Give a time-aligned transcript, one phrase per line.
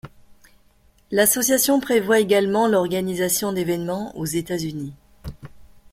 [1.11, 4.93] L'association prévoit également l'organisation d'événements aux États-Unis.